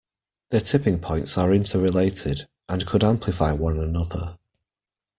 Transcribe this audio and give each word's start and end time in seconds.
The 0.49 0.61
tipping 0.61 0.97
points 0.99 1.37
are 1.37 1.53
interrelated, 1.53 2.47
and 2.67 2.87
could 2.87 3.03
amplify 3.03 3.51
one 3.53 3.77
another. 3.77 4.39